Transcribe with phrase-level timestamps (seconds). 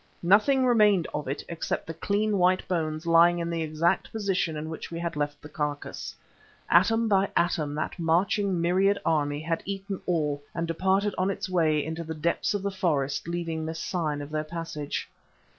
[0.23, 4.67] Nothing remained of it except the clean, white bones lying in the exact position in
[4.67, 6.15] which we had left the carcase.
[6.71, 11.85] Atom by atom that marching myriad army had eaten all and departed on its way
[11.85, 15.07] into the depths of the forest, leaving this sign of their passage.